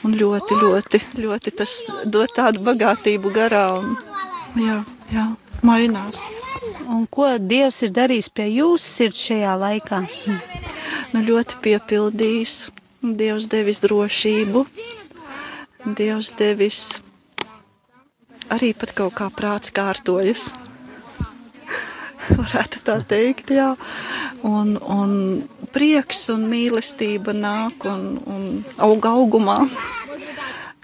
Un 0.02 0.16
ļoti, 0.18 0.56
ļoti, 0.58 1.00
ļoti 1.22 1.54
tas 1.60 1.76
dod 2.10 2.32
tādu 2.34 2.64
bagātību 2.66 3.30
garā. 3.36 3.66
Un, 3.78 3.92
jā, 4.58 4.80
jā, 5.14 5.28
mainās. 5.66 6.26
Un 6.90 7.06
ko 7.06 7.28
Dievs 7.38 7.84
ir 7.86 7.94
darījis 7.94 8.32
pie 8.34 8.48
jūsu 8.50 8.82
sirds 8.86 9.22
šajā 9.28 9.54
laikā? 9.62 10.02
Nu, 11.14 11.22
ļoti 11.28 11.62
piepildījis. 11.66 12.56
Dievs 13.02 13.48
devis 13.50 13.82
drošību. 13.84 14.66
Dievs 15.98 16.34
devis 16.38 16.82
arī 18.54 18.74
pat 18.78 18.94
kaut 18.98 19.16
kā 19.18 19.30
prāts 19.34 19.74
kārtojas. 19.74 20.52
Varētu 22.40 22.84
tā 22.86 22.98
teikt, 23.06 23.54
jā. 23.54 23.74
Un, 24.48 24.76
un 24.82 25.14
prieks 25.74 26.28
un 26.34 26.48
mīlestība 26.52 27.36
nāk 27.38 27.88
un, 27.90 28.06
un 28.28 28.48
auga 28.82 29.16
augumā. 29.18 29.58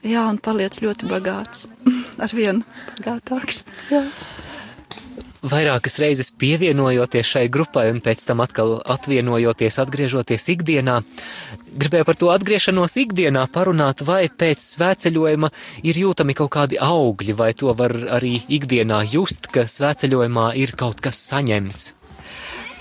Jā, 0.08 0.28
un 0.30 0.38
paliec 0.40 0.80
ļoti 0.84 1.10
bagāts. 1.10 1.68
Ar 2.24 2.34
vienu 2.34 2.64
bagātāks. 2.98 3.66
Jā. 3.92 4.06
Vairākas 5.48 6.00
reizes 6.02 6.32
pievienojoties 6.34 7.28
šai 7.30 7.44
grupai 7.54 7.86
un 7.92 8.00
pēc 8.04 8.24
tam 8.26 8.42
atkal 8.42 8.80
atvienojoties, 8.90 9.78
atgriežoties 9.84 10.48
ikdienā. 10.56 10.98
Gribēju 11.78 12.08
par 12.10 12.18
to 12.18 12.32
atgriešanos 12.34 12.98
ikdienā 13.04 13.46
parunāt, 13.54 14.02
vai 14.08 14.26
pēc 14.34 14.64
svēceļojuma 14.66 15.52
ir 15.86 16.02
jūtami 16.02 16.36
kaut 16.38 16.52
kādi 16.58 16.82
augļi, 16.82 17.38
vai 17.38 17.52
to 17.54 17.76
var 17.78 17.94
arī 18.18 18.40
ikdienā 18.50 19.04
just, 19.14 19.52
ka 19.54 19.68
svēceļojumā 19.70 20.50
ir 20.58 20.74
kaut 20.80 21.06
kas 21.06 21.22
saņemts. 21.30 21.94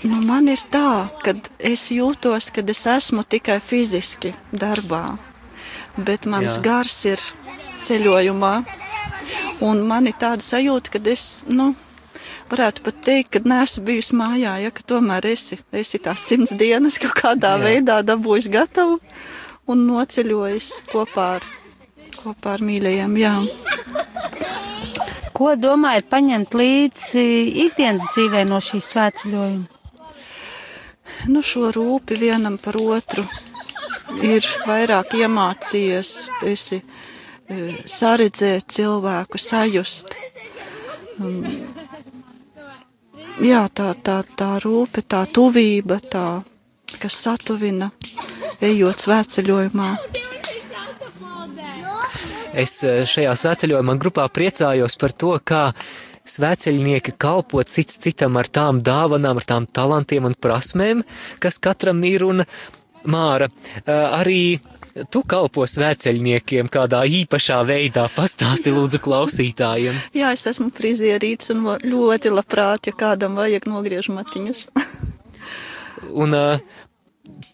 Nu, 0.05 0.19
man 0.21 0.45
ir 0.51 0.61
tā, 0.69 1.09
ka 1.25 1.33
es 1.57 1.87
jūtos, 1.89 2.51
ka 2.53 2.61
es 2.61 2.83
esmu 2.85 3.23
tikai 3.25 3.57
fiziski 3.63 4.35
darbā, 4.53 5.17
bet 5.97 6.27
mans 6.29 6.59
Jā. 6.59 6.63
gars 6.67 6.97
ir 7.09 7.23
ceļojumā. 7.81 8.53
Un 9.65 9.81
man 9.89 10.05
ir 10.05 10.13
tāda 10.21 10.45
sajūta, 10.45 10.93
ka 10.93 11.01
es, 11.09 11.43
nu, 11.49 11.71
varētu 12.51 12.83
pat 12.85 12.99
teikt, 13.07 13.31
ka 13.33 13.41
neesmu 13.41 13.83
bijusi 13.87 14.19
mājā, 14.19 14.53
ja 14.61 14.71
ka 14.71 14.85
tomēr 14.85 15.25
esi, 15.31 15.57
esi 15.73 15.99
tās 16.03 16.21
simts 16.29 16.53
dienas 16.53 16.99
kaut 17.01 17.17
kādā 17.17 17.55
Jā. 17.57 17.63
veidā 17.65 17.97
dabūjis 18.05 18.51
gatavu 18.53 18.99
un 19.67 19.81
noceļojis 19.87 20.69
kopā 20.91 21.25
ar, 21.39 21.47
kopā 22.19 22.53
ar 22.53 22.65
mīļajiem. 22.69 23.17
Jā. 23.17 23.33
Ko 25.33 25.55
domājat 25.57 26.05
paņemt 26.13 26.53
līdzi 26.57 27.25
ikdienas 27.65 28.13
dzīvē 28.13 28.45
no 28.49 28.61
šī 28.63 28.79
svētceļojuma? 28.81 29.76
Nu, 31.31 31.43
šo 31.43 31.71
rūpi 31.75 32.17
vienam 32.19 32.57
par 32.61 32.77
otru 32.81 33.25
ir 34.23 34.45
vairāk 34.67 35.15
iemācījies, 35.19 36.11
esi 36.47 36.79
e, 36.79 37.57
saredzēt 37.85 38.67
cilvēku, 38.77 39.39
sajust. 39.41 40.17
Jā, 43.43 43.63
tā, 43.69 43.91
tā, 44.01 44.21
tā 44.37 44.51
rūpe, 44.63 45.03
tā 45.05 45.25
tuvība, 45.29 45.99
tā, 46.01 46.41
kas 47.01 47.19
satuvina, 47.27 47.91
ejot 48.63 49.05
svētceļojumā. 49.05 49.91
Es 52.57 52.79
e, 52.81 53.03
šajā 53.05 53.35
svētceļojumā 53.37 53.97
grupā 54.01 54.25
priecājos 54.33 54.97
par 54.97 55.13
to, 55.13 55.35
kā 55.45 55.63
svēceļnieki 56.29 57.15
kalpo 57.19 57.63
cits 57.63 57.99
citam 58.03 58.39
ar 58.39 58.49
tām 58.51 58.81
dāvanām, 58.83 59.41
ar 59.41 59.47
tām 59.47 59.67
talantiem 59.67 60.27
un 60.29 60.35
prasmēm, 60.39 61.05
kas 61.43 61.61
katram 61.63 62.03
ir, 62.07 62.27
un 62.27 62.43
Māra, 63.07 63.47
arī 63.87 64.57
tu 65.13 65.21
kalpo 65.27 65.65
svēceļniekiem 65.69 66.69
kādā 66.71 67.03
īpašā 67.07 67.59
veidā. 67.67 68.07
Pastāsti 68.15 68.73
lūdzu 68.73 68.99
klausītājiem. 69.05 69.99
Jā, 70.19 70.33
es 70.35 70.47
esmu 70.49 70.71
frizierīts 70.75 71.53
un 71.53 71.63
ļoti 71.83 72.33
labprāt, 72.33 72.89
ja 72.89 72.97
kādam 72.97 73.37
vajag 73.39 73.69
nogriež 73.69 74.11
matiņus. 74.15 74.67
Un 76.21 76.33
uh, 76.35 76.59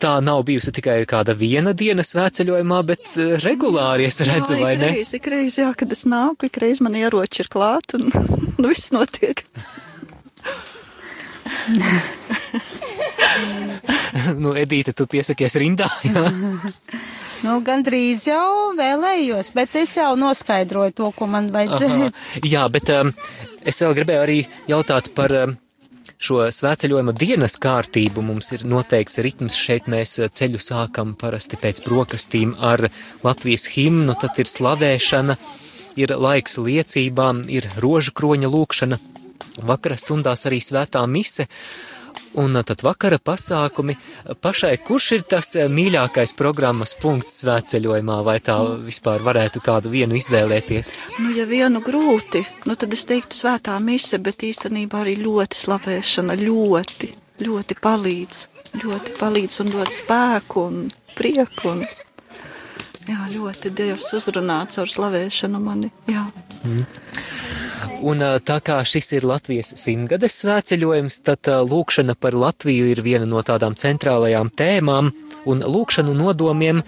tā 0.03 0.17
nav 0.23 0.43
bijusi 0.47 0.71
tikai 0.75 0.97
kāda 1.09 1.33
viena 1.37 1.73
diena 1.77 2.03
svētceļojumā, 2.05 2.79
bet 2.87 3.03
uh, 3.15 3.21
regulāri 3.43 4.03
es 4.09 4.17
redzu, 4.25 4.53
jā, 4.57 4.63
vai 4.63 4.73
ne? 4.79 4.89
Ikreiz, 4.91 5.13
ikreiz, 5.19 5.53
jā, 5.61 5.69
kad 5.77 5.89
es 5.95 6.03
nāku, 6.09 6.41
ikreiz 6.51 6.77
man 6.83 6.93
ieroči 6.99 7.37
ir 7.45 7.49
klāt 7.53 7.87
un 7.97 8.03
nu, 8.59 8.65
viss 8.69 8.93
notiek. 8.95 9.37
nu, 14.43 14.49
Edīte, 14.59 14.91
tu 14.95 15.03
piesakies 15.09 15.55
rindā, 15.61 15.87
jā? 16.05 16.23
Nu, 17.43 17.51
gandrīz 17.63 18.27
jau 18.29 18.73
vēlējos, 18.77 19.51
bet 19.55 19.75
es 19.75 19.97
jau 19.99 20.15
noskaidroju 20.19 20.91
to, 20.95 21.11
ko 21.15 21.27
man 21.27 21.51
vajadzēja. 21.51 22.07
Aha. 22.07 22.41
Jā, 22.47 22.63
bet 22.71 22.89
um, 22.95 23.11
es 23.67 23.81
vēl 23.83 23.93
gribēju 23.97 24.21
arī 24.23 24.39
jautāt 24.69 25.05
par 25.17 25.29
um, 25.41 25.57
šo 26.23 26.43
svētceļojuma 26.53 27.13
dienas 27.17 27.57
kārtību. 27.61 28.23
Mums 28.23 28.53
ir 28.55 28.65
noteikts 28.69 29.19
ritms 29.25 29.57
šeit, 29.59 29.89
mēs 29.91 30.15
ceļu 30.39 30.61
sākam 30.63 31.13
parasti 31.19 31.59
pēc 31.59 31.83
brokastīm 31.87 32.55
ar 32.63 32.87
Latvijas 33.25 33.67
himnu, 33.73 34.15
tad 34.21 34.39
ir 34.39 34.49
slavēšana, 34.49 35.37
ir 35.99 36.15
laiks 36.15 36.59
liecībām, 36.63 37.43
ir 37.51 37.67
rožu 37.83 38.15
kroņa 38.15 38.51
lūkšana, 38.53 38.99
vakara 39.67 39.99
stundās 39.99 40.47
arī 40.49 40.61
svētā 40.63 41.03
mise. 41.09 41.49
Un 42.33 42.57
tad 42.65 42.81
vakara 42.81 43.19
pasākumi 43.21 43.93
pašai, 44.41 44.71
kurš 44.81 45.09
ir 45.17 45.25
tas 45.29 45.51
mīļākais 45.69 46.33
programmas 46.37 46.95
punkts 46.97 47.43
svētceļojumā, 47.43 48.17
vai 48.25 48.39
tā 48.41 48.55
vispār 48.81 49.21
varētu 49.25 49.61
kādu 49.61 49.91
vienu 49.93 50.17
izvēlēties? 50.17 50.95
Nu, 51.21 51.29
ja 51.37 51.45
vienu 51.49 51.83
grūti, 51.85 52.41
nu 52.65 52.77
tad 52.79 52.95
es 52.97 53.05
teiktu 53.09 53.37
svētā 53.37 53.77
mise, 53.83 54.17
bet 54.17 54.45
īstenībā 54.49 55.03
arī 55.03 55.19
ļoti 55.21 55.59
slavēšana, 55.61 56.39
ļoti, 56.41 57.11
ļoti 57.45 57.79
palīdz, 57.85 58.41
ļoti 58.81 59.15
palīdz 59.19 59.61
un 59.61 59.71
dod 59.77 59.93
spēku 59.93 60.67
un 60.71 60.81
prieku 61.13 61.75
un, 61.75 61.85
jā, 63.05 63.21
ļoti 63.29 63.75
Dievs 63.77 64.09
uzrunā 64.17 64.63
caur 64.73 64.89
slavēšanu 64.89 65.61
mani, 65.61 65.93
jā. 66.09 66.25
Mm. 66.65 67.02
Un 68.03 68.19
tā 68.43 68.57
kā 68.59 68.81
šis 68.83 69.13
ir 69.15 69.25
Latvijas 69.27 69.69
simtgades 69.79 70.35
svētceļojums, 70.41 71.21
tad 71.23 71.47
lūkšana 71.71 72.17
par 72.19 72.35
Latviju 72.35 72.89
ir 72.91 72.99
viena 73.05 73.27
no 73.29 73.39
tādām 73.47 73.77
centrālajām 73.79 74.51
tēmām 74.51 75.11
un 75.47 75.63
lūkšanu 75.63 76.15
nodomiem. 76.17 76.81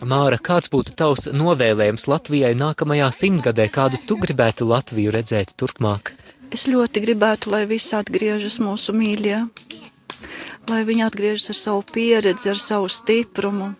Māra, 0.00 0.38
kāds 0.40 0.70
būtu 0.72 0.94
tavs 0.96 1.28
novēlējums 1.32 2.08
Latvijai 2.08 2.54
nākamajā 2.56 3.10
simtgadē, 3.12 3.68
kādu 3.72 4.00
tu 4.08 4.16
gribētu 4.20 4.64
Latviju 4.70 5.12
redzēt 5.12 5.52
turpmāk? 5.60 6.14
Es 6.54 6.64
ļoti 6.70 7.04
gribētu, 7.04 7.52
lai 7.52 7.64
visi 7.68 7.92
atgriežas 7.98 8.60
mūsu 8.64 8.96
mīļie, 8.96 9.42
lai 10.72 10.80
viņi 10.88 11.04
atgriežas 11.04 11.52
ar 11.52 11.60
savu 11.60 11.84
pieredzi, 11.92 12.52
ar 12.54 12.60
savu 12.64 12.88
stiprumu, 12.88 13.74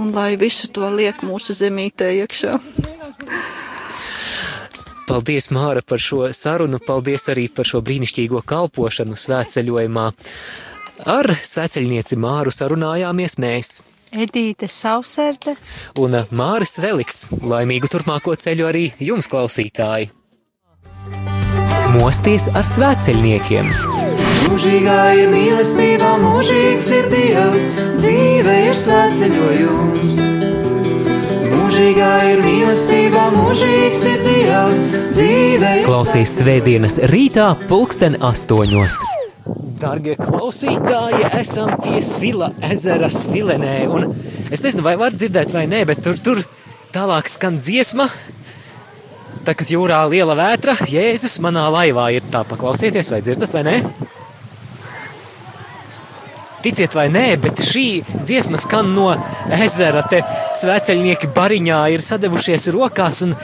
un 0.00 0.12
lai 0.16 0.32
visu 0.40 0.72
to 0.72 0.88
liek 0.88 1.20
mūsu 1.26 1.56
zemītē 1.56 2.14
iekšā. 2.22 2.56
Paldies, 5.06 5.50
Māra, 5.54 5.82
par 5.86 6.02
šo 6.02 6.26
sarunu. 6.34 6.80
Paldies 6.82 7.28
arī 7.30 7.46
par 7.52 7.68
šo 7.68 7.82
brīnišķīgo 7.86 8.42
kalpošanu 8.46 9.18
svētceļojumā. 9.18 10.06
Ar 11.12 11.28
svētceļnieci 11.46 12.18
Māru 12.18 12.54
sarunājāmies 12.54 13.38
mēs. 13.42 13.76
Edīte 14.16 14.68
Sauserde 14.70 15.56
un 16.00 16.14
Māris 16.30 16.78
Veliks. 16.82 17.26
Laimīgu 17.30 17.90
turpmāko 17.92 18.36
ceļu 18.38 18.68
arī 18.70 18.86
jums, 19.02 19.28
klausītāji! 19.30 20.10
Mosties 21.96 22.48
ar 22.52 22.66
svētceļniekiem! 22.66 23.70
Mūžīgā 24.46 25.00
ir 25.20 25.30
mīlestība, 25.32 26.14
mūžīgs 26.22 26.90
ir 26.94 27.10
Dievs, 27.12 27.74
dzīve 27.98 28.56
ir 28.68 28.80
svētceļojums. 28.86 30.35
Mūžīgā 31.76 32.12
ir 32.24 32.38
mīlestība, 32.40 33.22
mūžīgs 33.34 34.04
ir 34.08 34.22
Dievs, 34.24 34.84
dzīve 35.12 35.72
Klausies 35.84 36.30
svētdienas 36.38 36.96
rītā 37.12 37.50
pulksten 37.68 38.16
astoņos. 38.24 38.96
Darbie 39.82 40.14
klausītāji, 40.16 41.26
esam 41.36 41.74
pie 41.84 42.00
Sila 42.00 42.48
ezera 42.64 43.12
Silenē, 43.12 43.74
un 43.92 44.08
es 44.48 44.64
nezinu, 44.64 44.86
vai 44.88 44.96
var 44.96 45.12
dzirdēt 45.20 45.52
vai 45.52 45.66
nē, 45.68 45.82
bet 45.92 46.00
tur, 46.00 46.16
tur 46.16 46.40
tālāk 46.96 47.28
skan 47.28 47.60
dziesma. 47.60 48.08
Tā, 49.44 49.52
kad 49.52 49.68
jūrā 49.68 50.00
liela 50.08 50.32
vētra, 50.40 50.78
Jēzus 50.88 51.36
manā 51.44 51.68
laivā 51.76 52.08
ir 52.16 52.32
tā 52.32 52.46
paklausieties, 52.48 53.12
vai 53.12 53.20
dzirdat 53.20 53.60
vai 53.60 53.68
nē? 53.68 53.80
Ticiet 56.66 56.96
vai 56.98 57.06
nē, 57.14 57.36
bet 57.38 57.60
šī 57.62 57.84
dziesma 58.26 58.58
skan 58.58 58.88
no 58.90 59.12
ezera. 59.54 60.00
Te 60.10 60.18
svēceļnieki 60.58 61.28
bariņā 61.36 61.76
ir 61.94 62.02
sadevušies 62.02 62.66
rokās 62.74 63.20
un 63.22 63.36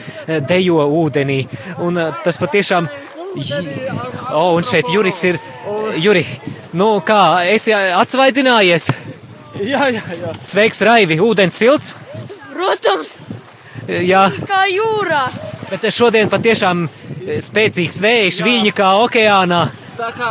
dejo 0.49 0.83
ūdenī. 1.05 1.37
Un 1.87 2.01
tas 2.25 2.41
patiešām, 2.43 2.89
o, 4.35 4.43
un 4.57 4.67
šeit 4.67 4.91
Juris 4.91 5.21
ir, 5.31 5.39
Juri, 6.03 6.25
nu 6.75 6.97
kā, 7.07 7.21
esi 7.53 7.71
atsvaidzinājies? 7.77 8.91
Jā, 9.63 9.87
jā, 9.95 10.03
jā. 10.19 10.35
Sveiks, 10.43 10.83
Raivi, 10.83 11.21
ūdens 11.23 11.63
silts? 11.63 11.95
Protams, 12.51 13.21
Jā, 13.87 14.29
kā 14.47 14.65
jūrā. 14.71 15.25
bet 15.71 15.87
šodien 15.95 16.31
patiešām 16.31 16.89
spēcīgs 17.43 18.03
vējš, 18.03 18.43
viļņi 18.47 18.75
kā 18.83 18.93
okeānā. 19.07 19.67
Tā 19.99 20.11
kā 20.19 20.31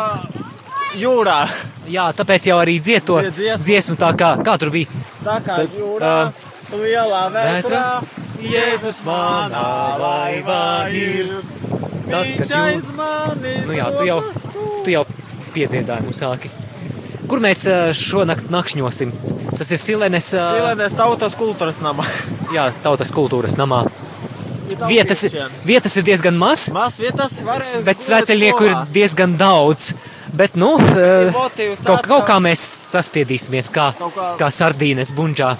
jūrā. 0.99 1.45
Jā, 1.91 2.07
tāpēc 2.15 2.47
jau 2.47 2.57
arī 2.61 2.77
dzieto 2.79 3.19
dziesmu. 3.25 3.63
dziesmu 3.65 3.95
tā 3.99 4.11
kā, 4.17 4.31
kā 4.45 4.55
tur 4.61 4.71
bija. 4.73 4.87
Tā 5.25 5.37
kā 5.43 5.57
Tad, 5.61 5.75
jūrā. 5.77 6.15
Lielā 6.71 7.23
vētrā. 7.33 7.85
Jēzus 8.41 9.01
manā 9.05 9.65
laivā 10.01 10.63
ir. 10.95 11.33
Tad, 12.07 12.31
kad 12.39 12.55
jū... 12.55 12.81
Nu 13.67 13.75
jā, 13.75 13.87
tu 13.97 14.07
jau, 14.07 14.19
tu 14.85 14.93
jau 14.95 15.03
piedzīvojumu 15.55 16.15
sāki. 16.15 16.51
Kur 17.31 17.43
mēs 17.43 17.65
šonakt 17.95 18.49
nakšņosim? 18.51 19.11
Tas 19.55 19.69
ir 19.71 19.79
Silenes, 19.79 20.31
ā, 20.35 20.47
Silenēs 20.57 20.95
tautas 20.97 21.35
kultūras 21.39 21.83
nama. 21.85 22.03
jā, 22.55 22.69
tautas 22.83 23.13
kultūras 23.15 23.59
namā. 23.59 23.83
Vietas, 24.87 25.25
vietas 25.67 25.97
ir 25.99 26.05
diezgan 26.07 26.37
maz, 26.39 26.69
Maz 26.73 26.97
vietas 27.03 27.37
varēs. 27.45 27.81
bet 27.85 27.99
svēceļnieku 28.01 28.67
ir 28.69 28.75
diezgan 28.95 29.35
daudz. 29.39 29.91
Bet, 30.31 30.55
nu, 30.55 30.77
motīvs 30.79 31.81
kaut, 31.83 32.05
kaut 32.07 32.23
ka- 32.25 32.33
kā 32.33 32.37
mēs 32.39 32.61
saspiedīsimies, 32.93 33.67
kā, 33.75 33.89
kā- 34.39 34.51
sardīnes 34.53 35.11
ne? 35.17 35.57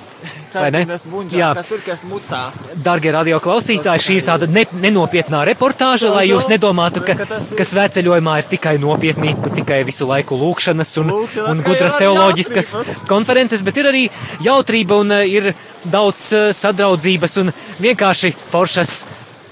Sardines 0.52 1.04
buņģā, 1.08 1.38
Jā. 1.40 1.50
kas 1.56 1.68
tur, 1.72 1.80
kas 1.86 2.02
mucā. 2.08 2.40
Darbie 2.84 3.12
radio 3.16 3.40
klausītāji, 3.44 4.04
šī 4.06 4.16
ir 4.20 4.26
tāda 4.28 4.48
ne, 4.52 4.66
nenopietnā 4.84 5.42
reportāža, 5.48 6.12
lai 6.14 6.26
jūs 6.30 6.48
nedomātu, 6.52 7.04
ka, 7.08 7.16
ka 7.58 7.64
svētceļojumā 7.68 8.38
ir 8.42 8.50
tikai 8.52 8.76
nopietnība, 8.84 9.52
tikai 9.56 9.82
visu 9.88 10.08
laiku 10.08 10.36
lūkšanas 10.40 10.92
un, 11.04 11.14
un 11.48 11.64
gudras 11.64 11.96
ir 11.96 12.06
teoloģiskas 12.06 12.74
konferences, 13.12 13.64
bet 13.64 13.80
ir 13.80 13.92
arī 13.92 14.04
jautrība 14.44 15.00
un 15.04 15.12
eh, 15.12 15.26
ir 15.40 15.54
daudz 15.84 16.28
eh, 16.34 16.52
sadraudzības 16.56 17.38
un 17.44 17.54
vienkārši 17.80 18.36
foršas 18.52 19.06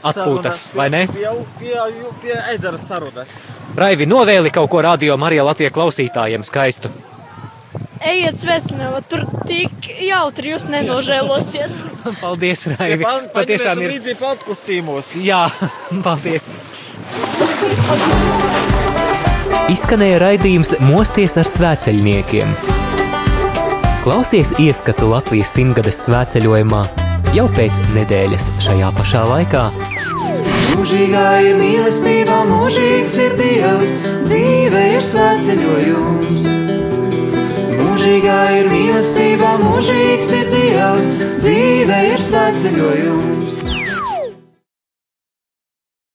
atpūtas, 0.04 0.70
vai 0.80 0.90
ne? 0.94 1.08
Pie, 1.12 1.32
pie, 1.60 1.74
pie, 2.22 2.36
ezera 2.56 2.80
sarunas. 2.88 3.40
Raivi, 3.80 4.04
novēli 4.10 4.52
kaut 4.52 4.68
ko 4.74 4.82
radio 4.84 5.16
Marija 5.20 5.46
Latvijas 5.48 5.72
klausītājiem 5.72 6.44
skaistu. 6.44 6.92
Ejiet 8.00 8.40
svecināt, 8.40 9.06
tur 9.12 9.26
tik 9.48 9.88
jautri 10.04 10.54
jūs 10.54 10.66
nenožēlosiet. 10.72 11.72
Paldies, 12.24 12.66
Raivi. 12.74 13.08
Patiešām 13.36 13.80
ir. 13.84 13.94
līdzi 13.94 14.16
podkustīmos. 14.20 15.14
Jā, 15.24 15.46
paldies. 16.06 16.54
Izskanēja 19.72 20.20
raidījums 20.26 20.74
Mosties 20.84 21.38
ar 21.40 21.48
svēceļniekiem. 21.48 22.56
Klausies 24.04 24.56
ieskatu 24.60 25.12
Latvijas 25.12 25.54
simtgades 25.56 26.04
svētceļojumā 26.08 26.84
jau 27.36 27.48
pēc 27.56 27.84
nedēļas 27.96 28.52
šajā 28.66 28.92
pašā 29.00 29.24
laikā. 29.30 29.68
Mūžīgā 30.70 31.26
ir 31.46 31.58
mīlestība, 31.60 32.42
mūžīgs 32.50 33.16
ir 33.24 33.36
Dievs, 33.40 33.96
dzīve 34.26 34.84
ir 34.96 35.06
svētceļojums. 35.06 36.50
Mūžīgā 37.80 38.40
ir 38.60 38.70
mīlestība, 38.74 39.56
mūžīgs 39.64 40.34
ir 40.42 40.54
Dievs, 40.54 41.16
dzīve 41.40 42.04
ir 42.14 42.26
svētceļojums. 42.30 43.69